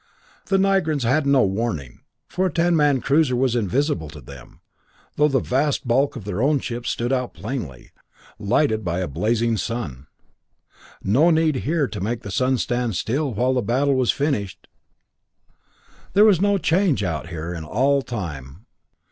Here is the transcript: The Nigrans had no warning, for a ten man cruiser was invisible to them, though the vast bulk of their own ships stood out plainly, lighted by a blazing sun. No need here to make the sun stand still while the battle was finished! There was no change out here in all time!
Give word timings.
The 0.47 0.57
Nigrans 0.57 1.03
had 1.03 1.27
no 1.27 1.45
warning, 1.45 1.99
for 2.27 2.47
a 2.47 2.51
ten 2.51 2.75
man 2.75 3.01
cruiser 3.01 3.35
was 3.35 3.55
invisible 3.55 4.09
to 4.09 4.19
them, 4.19 4.61
though 5.15 5.27
the 5.27 5.39
vast 5.39 5.87
bulk 5.87 6.15
of 6.15 6.25
their 6.25 6.41
own 6.41 6.59
ships 6.59 6.89
stood 6.89 7.13
out 7.13 7.35
plainly, 7.35 7.91
lighted 8.39 8.83
by 8.83 9.01
a 9.01 9.07
blazing 9.07 9.57
sun. 9.57 10.07
No 11.03 11.29
need 11.29 11.57
here 11.57 11.87
to 11.87 12.01
make 12.01 12.21
the 12.23 12.31
sun 12.31 12.57
stand 12.57 12.95
still 12.95 13.31
while 13.35 13.53
the 13.53 13.61
battle 13.61 13.93
was 13.93 14.09
finished! 14.11 14.67
There 16.13 16.25
was 16.25 16.41
no 16.41 16.57
change 16.57 17.03
out 17.03 17.27
here 17.27 17.53
in 17.53 17.63
all 17.63 18.01
time! 18.01 18.65